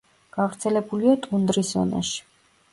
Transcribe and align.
გავრცელებულია 0.37 1.13
ტუნდრის 1.27 1.71
ზონაში. 1.79 2.21